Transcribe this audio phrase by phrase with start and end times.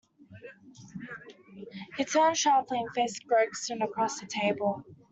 [1.95, 4.83] He turned sharply, and faced Gregson across the table.